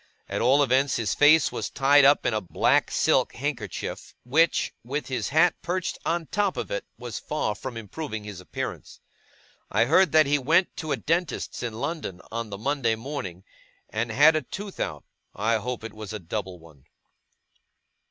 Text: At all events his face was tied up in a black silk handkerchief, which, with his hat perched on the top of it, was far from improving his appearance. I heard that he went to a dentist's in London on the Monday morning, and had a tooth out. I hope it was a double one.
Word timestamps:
At 0.27 0.41
all 0.41 0.63
events 0.63 0.95
his 0.95 1.13
face 1.13 1.51
was 1.51 1.69
tied 1.69 2.03
up 2.05 2.25
in 2.25 2.33
a 2.33 2.41
black 2.41 2.89
silk 2.89 3.35
handkerchief, 3.35 4.15
which, 4.23 4.73
with 4.83 5.09
his 5.09 5.29
hat 5.29 5.53
perched 5.61 5.99
on 6.03 6.21
the 6.21 6.27
top 6.31 6.57
of 6.57 6.71
it, 6.71 6.85
was 6.97 7.19
far 7.19 7.53
from 7.53 7.77
improving 7.77 8.23
his 8.23 8.41
appearance. 8.41 8.99
I 9.69 9.85
heard 9.85 10.11
that 10.13 10.25
he 10.25 10.39
went 10.39 10.75
to 10.77 10.91
a 10.91 10.97
dentist's 10.97 11.61
in 11.61 11.73
London 11.75 12.19
on 12.31 12.49
the 12.49 12.57
Monday 12.57 12.95
morning, 12.95 13.43
and 13.91 14.09
had 14.11 14.35
a 14.35 14.41
tooth 14.41 14.79
out. 14.79 15.03
I 15.35 15.57
hope 15.57 15.83
it 15.83 15.93
was 15.93 16.13
a 16.13 16.19
double 16.19 16.57
one. 16.57 16.85